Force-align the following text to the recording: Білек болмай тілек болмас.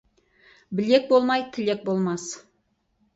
Білек 0.79 1.05
болмай 1.11 1.45
тілек 1.57 1.83
болмас. 1.91 2.25